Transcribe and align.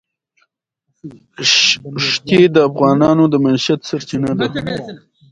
ښتې 2.11 2.41
د 2.53 2.55
افغانانو 2.69 3.23
د 3.29 3.35
معیشت 3.43 3.79
سرچینه 3.89 4.31
ده. 4.39 4.47